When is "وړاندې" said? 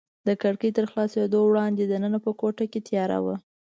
1.45-1.83